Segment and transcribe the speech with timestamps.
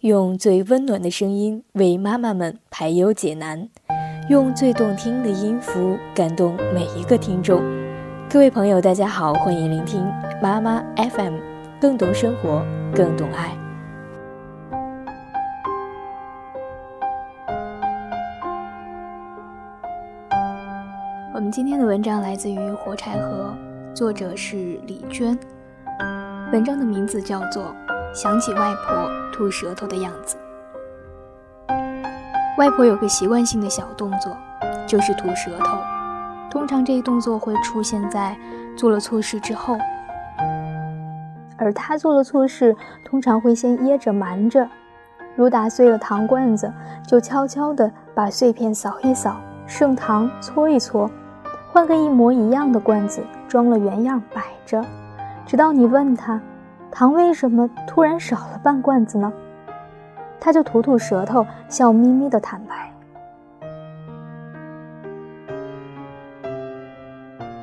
[0.00, 3.68] 用最温暖的声音为妈妈们排忧解难，
[4.30, 7.60] 用最动听的音符感动每一个听众。
[8.30, 10.02] 各位朋友，大家好，欢迎聆听
[10.40, 11.34] 妈妈 FM，
[11.78, 13.54] 更懂生活，更懂爱。
[21.34, 23.54] 我们今天的文章来自于《火柴盒》，
[23.94, 25.38] 作者是李娟。
[26.54, 27.76] 文章的名字叫做。
[28.12, 30.36] 想起外婆吐舌头的样子，
[32.58, 34.36] 外婆有个习惯性的小动作，
[34.84, 35.78] 就是吐舌头。
[36.50, 38.36] 通常这一动作会出现在
[38.76, 39.78] 做了错事之后，
[41.56, 42.74] 而她做了错事，
[43.04, 44.68] 通常会先掖着瞒着，
[45.36, 46.72] 如打碎了糖罐子，
[47.06, 49.36] 就悄悄地把碎片扫一扫，
[49.68, 51.08] 剩糖搓一搓，
[51.72, 54.84] 换个一模一样的罐子装了原样摆着，
[55.46, 56.40] 直到你问他。
[56.90, 59.32] 糖为什么突然少了半罐子呢？
[60.38, 62.92] 他就吐吐舌头，笑眯眯的坦白。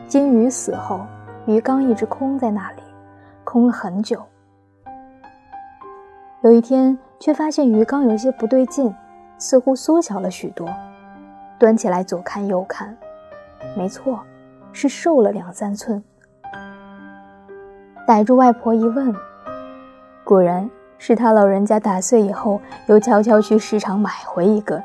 [0.08, 1.06] 金鱼死后，
[1.46, 2.82] 鱼缸一直空在那里，
[3.44, 4.24] 空了很久。
[6.42, 8.94] 有一天，却发现鱼缸有些不对劲，
[9.38, 10.70] 似乎缩小了许多。
[11.60, 12.96] 端起来左看右看，
[13.76, 14.24] 没错，
[14.72, 16.02] 是瘦了两三寸。
[18.08, 19.14] 逮住外婆一问，
[20.24, 24.82] 果然是他老人家打碎以后，又悄悄去市场买回一个，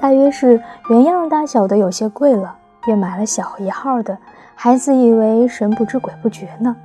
[0.00, 2.54] 大约是原样大小的有些贵了，
[2.84, 4.16] 便买了小一号的。
[4.54, 6.76] 孩子以为神不知鬼不觉呢，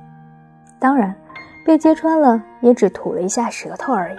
[0.80, 1.14] 当然
[1.64, 4.16] 被揭穿了，也只吐了一下舌头而已。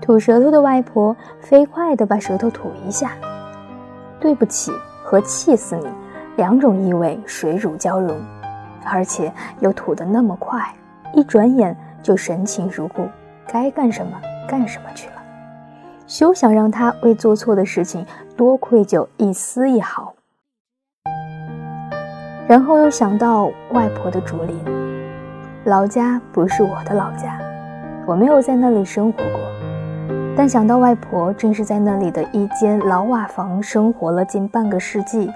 [0.00, 3.10] 吐舌头的外婆飞快地把舌头吐一下，
[4.18, 4.72] 对不起
[5.04, 5.86] 和气死你
[6.36, 8.18] 两种意味水乳交融。
[8.84, 10.74] 而且又吐得那么快，
[11.14, 13.06] 一转眼就神情如故，
[13.46, 14.12] 该干什么
[14.48, 15.16] 干什么去了，
[16.06, 18.04] 休想让他为做错的事情
[18.36, 20.14] 多愧疚一丝一毫。
[22.48, 24.58] 然后又想到外婆的竹林，
[25.64, 27.38] 老家不是我的老家，
[28.06, 29.40] 我没有在那里生活过，
[30.36, 35.30] 但想到外婆正是在那里的一间老瓦房生活了近半个世纪，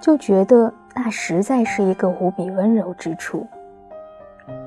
[0.00, 0.72] 就觉得。
[0.94, 3.46] 那实在是一个无比温柔之处。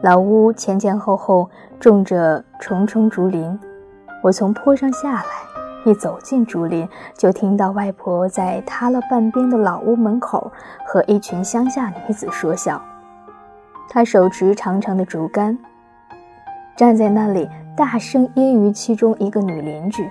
[0.01, 1.49] 老屋前前后后
[1.79, 3.59] 种着重重竹林，
[4.21, 5.25] 我从坡上下来，
[5.85, 6.87] 一走进竹林，
[7.17, 10.51] 就听到外婆在塌了半边的老屋门口
[10.85, 12.81] 和一群乡下女子说笑。
[13.89, 15.57] 她手持长长的竹竿，
[16.75, 20.09] 站在那里大声揶揄其中一个女邻居，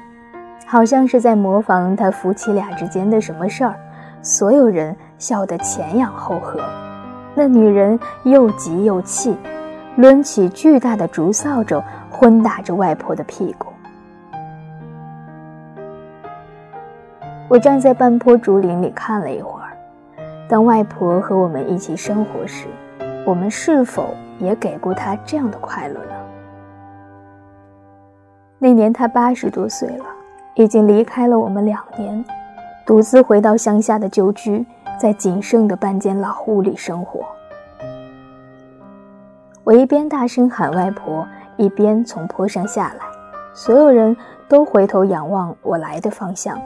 [0.67, 3.75] 好像是在模仿她夫妻俩之间的什么事儿。
[4.23, 6.61] 所有人笑得前仰后合，
[7.35, 9.35] 那女人又急又气，
[9.97, 13.69] 抡起巨大的竹扫帚昏打着外婆的屁股。
[17.49, 19.77] 我站在半坡竹林里看了一会儿，
[20.49, 22.67] 当外婆和我们一起生活时，
[23.27, 26.15] 我们是否也给过她这样的快乐呢？
[28.59, 30.05] 那年她八十多岁了，
[30.55, 32.23] 已经离开了我们两年。
[32.91, 34.67] 独自回到乡下的旧居，
[34.99, 37.25] 在仅剩的半间老屋里生活。
[39.63, 41.25] 我一边大声喊外婆，
[41.57, 43.05] 一边从坡上下来。
[43.55, 44.17] 所有人
[44.49, 46.61] 都回头仰望我来的方向。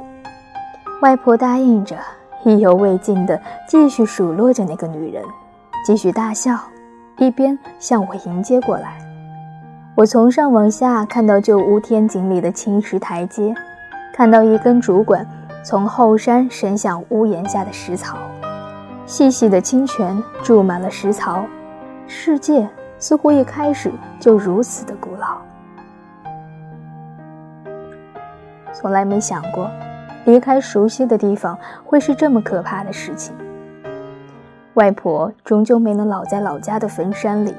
[1.03, 1.95] 外婆答应着，
[2.43, 5.23] 意犹未尽地继续数落着那个女人，
[5.85, 6.59] 继续大笑，
[7.19, 8.97] 一边向我迎接过来。
[9.95, 13.55] 我从上往下看到旧屋天井里的青石台阶，
[14.15, 15.27] 看到一根竹管。
[15.65, 18.19] 从后山伸向屋檐下的石槽，
[19.07, 21.43] 细细的清泉注满了石槽。
[22.07, 25.39] 世界似乎一开始就如此的古老。
[28.75, 29.71] 从来没想过，
[30.27, 33.35] 离开熟悉的地方会是这么可怕的事情。
[34.75, 37.55] 外婆终究没能老在老家的坟山里，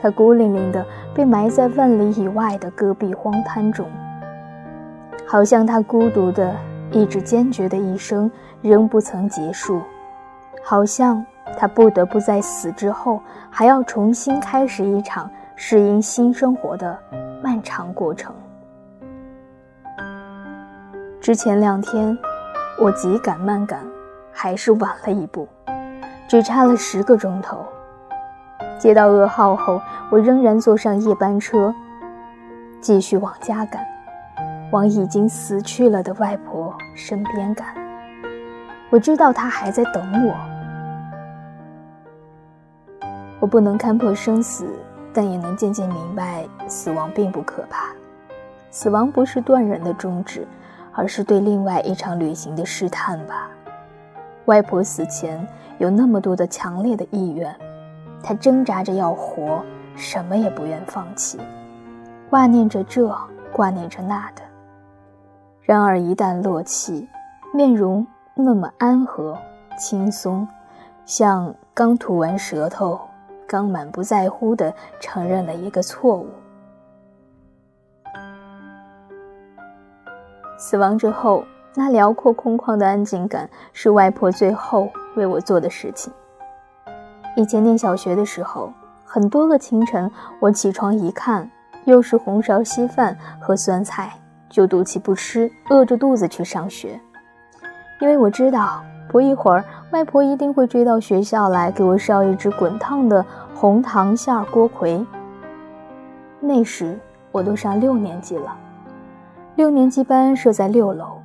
[0.00, 3.84] 她孤零零的被埋在万里以外的戈壁荒滩中，
[5.26, 6.54] 好像她孤独的。
[6.96, 8.30] 意志坚决的一生
[8.62, 9.82] 仍不曾结束，
[10.64, 11.22] 好像
[11.58, 13.20] 他不得不在死之后
[13.50, 16.98] 还要重新开始一场适应新生活的
[17.42, 18.34] 漫长过程。
[21.20, 22.16] 之前两天，
[22.80, 23.80] 我急赶慢赶，
[24.32, 25.46] 还是晚了一步，
[26.26, 27.58] 只差了十个钟头。
[28.78, 31.74] 接到噩耗后，我仍然坐上夜班车，
[32.80, 33.95] 继续往家赶。
[34.72, 37.68] 往已经死去了的外婆身边赶，
[38.90, 40.34] 我知道她还在等我。
[43.38, 44.66] 我不能看破生死，
[45.12, 47.86] 但也能渐渐明白死亡并不可怕。
[48.70, 50.46] 死亡不是断然的终止，
[50.92, 53.48] 而是对另外一场旅行的试探吧。
[54.46, 55.46] 外婆死前
[55.78, 57.54] 有那么多的强烈的意愿，
[58.22, 59.62] 她挣扎着要活，
[59.94, 61.38] 什么也不愿放弃，
[62.28, 63.16] 挂念着这，
[63.52, 64.42] 挂念着那的。
[65.66, 67.08] 然而一旦落气，
[67.52, 69.36] 面容那么安和
[69.76, 70.46] 轻松，
[71.04, 73.00] 像刚吐完舌头，
[73.48, 76.28] 刚满不在乎地承认了一个错误。
[80.56, 86.12] 死亡之后，那辽阔空旷的安静感是外婆最后为我做的事情。
[87.34, 88.72] 以前念小学的时候，
[89.04, 90.08] 很多个清晨，
[90.38, 91.50] 我起床一看，
[91.86, 94.12] 又是红烧稀饭和酸菜，
[94.48, 97.00] 就赌气不吃，饿着肚子去上学。
[98.00, 105.04] 因为我知道，不一会儿，外婆一定会追到学校来给我烧一只滚烫的红糖馅锅盔。
[106.40, 106.98] 那时
[107.32, 108.56] 我都上六年级了。
[109.54, 111.18] 六年级班设在六楼，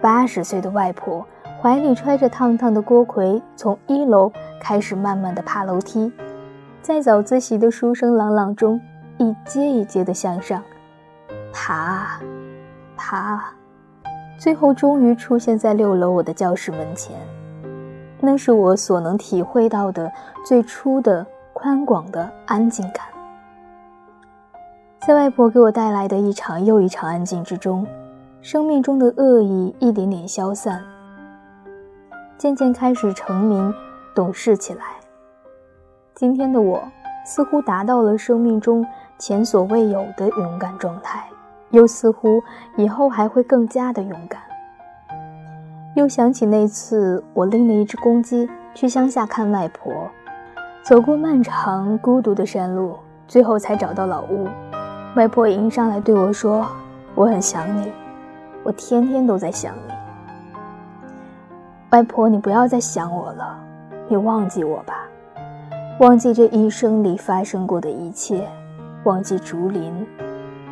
[0.00, 1.26] 八十岁的外婆
[1.60, 4.30] 怀里揣着烫烫的锅盔，从一楼
[4.60, 6.12] 开始慢慢的爬楼梯，
[6.80, 8.80] 在早自习的书声朗朗中，
[9.18, 10.62] 一阶一阶的向上
[11.52, 12.20] 爬
[12.96, 13.42] 爬，
[14.38, 17.16] 最后终于出现在六楼我的教室门前。
[18.20, 20.10] 那是我所能体会到的
[20.44, 23.04] 最初的宽广的安静感。
[25.04, 27.84] 在外婆给我带来的一场又一场安静之中，
[28.40, 30.80] 生命中的恶意一点点消散，
[32.38, 33.74] 渐渐开始成名、
[34.14, 34.84] 懂事起来。
[36.14, 36.80] 今天的我
[37.26, 38.86] 似乎达到了生命中
[39.18, 41.24] 前所未有的勇敢状态，
[41.72, 42.40] 又似乎
[42.76, 44.40] 以后还会更加的勇敢。
[45.96, 49.92] 又想起那次我拎了一只公鸡去乡下看外婆，
[50.82, 52.96] 走过漫长孤独的山路，
[53.26, 54.48] 最后才找到老屋。
[55.16, 56.66] 外婆迎上来对我说
[57.14, 57.92] ：“我很想你，
[58.62, 59.92] 我天天都在想你。
[61.90, 63.54] 外婆，你不要再想我了，
[64.08, 65.06] 你忘记我吧，
[66.00, 68.48] 忘记这一生里发生过的一切，
[69.04, 70.06] 忘记竹林，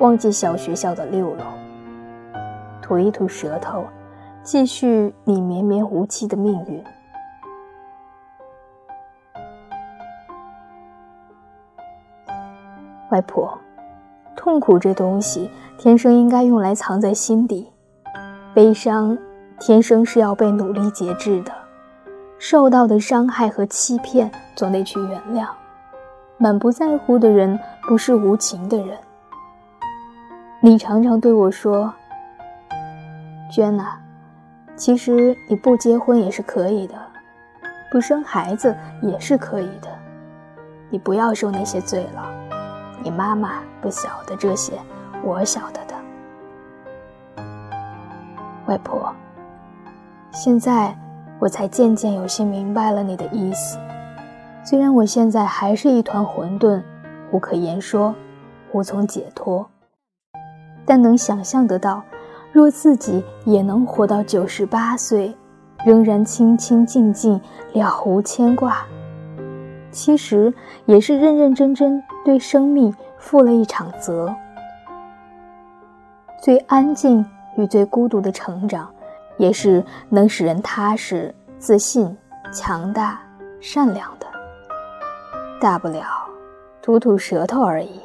[0.00, 1.44] 忘记小学校的六楼，
[2.81, 3.85] 吐一吐舌头，
[4.43, 6.82] 继续你绵绵无期的命运。”
[13.11, 13.56] 外婆。
[14.37, 17.70] 痛苦这东西，天生应该用来藏在心底；
[18.55, 19.19] 悲伤，
[19.58, 21.53] 天生是要被努力节制的。
[22.38, 25.46] 受到的伤害和欺骗，总得去原谅。
[26.38, 28.96] 满不在乎的人，不是无情的人。
[30.62, 31.90] 你常常对我说
[33.50, 33.94] ：“娟呐，
[34.76, 36.94] 其实你不结婚也是可以的，
[37.90, 39.88] 不生孩子也是可以的，
[40.90, 42.30] 你不要受那些罪了。”
[43.02, 44.74] 你妈妈不晓得这些，
[45.24, 45.94] 我晓得的。
[48.66, 49.10] 外婆，
[50.30, 50.94] 现在
[51.38, 53.78] 我才渐渐有些明白了你的意思。
[54.62, 56.82] 虽然我现在还是一团混沌，
[57.30, 58.14] 无可言说，
[58.72, 59.69] 无从解脱，
[60.85, 62.03] 但能想象得到，
[62.53, 65.35] 若自己也能活到九十八岁，
[65.85, 67.41] 仍然清清静静，
[67.73, 68.85] 了无牵挂。
[69.91, 70.53] 其实
[70.87, 74.35] 也是认认真真对生命负了一场责。
[76.43, 77.25] 最安静
[77.56, 78.89] 与最孤独的成长，
[79.37, 82.17] 也是能使人踏实、自信、
[82.53, 83.20] 强大、
[83.60, 84.27] 善良的。
[85.60, 86.05] 大不了
[86.81, 88.01] 吐吐舌头而已。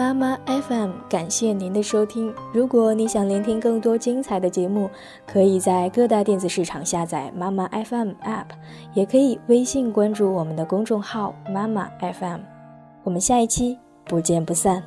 [0.00, 2.34] 妈妈 FM，感谢您的收听。
[2.54, 4.88] 如果你想聆听更多精彩的节目，
[5.26, 8.46] 可以在各大电子市场下载妈妈 FM App，
[8.94, 12.40] 也可以微信关注我们的公众号妈妈 FM。
[13.04, 14.82] 我们下一期不见不散。